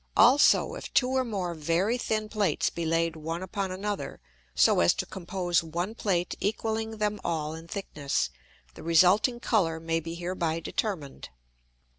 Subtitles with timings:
[0.17, 4.19] Also, if two or more very thin Plates be laid one upon another,
[4.55, 8.31] so as to compose one Plate equalling them all in thickness,
[8.73, 11.29] the resulting Colour may be hereby determin'd.